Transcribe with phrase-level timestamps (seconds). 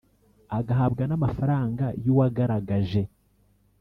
[0.57, 3.01] Agahabwa n amafaranga y uwagaragaje